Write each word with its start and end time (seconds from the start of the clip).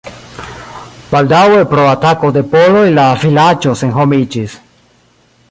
Baldaŭe 1.11 1.59
pro 1.73 1.83
atako 1.89 2.33
de 2.39 2.43
poloj 2.55 2.83
la 2.97 3.05
vilaĝo 3.25 3.77
senhomiĝis. 3.83 4.59